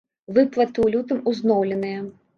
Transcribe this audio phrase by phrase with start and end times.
[0.37, 1.99] Выплаты ў лютым узноўленыя.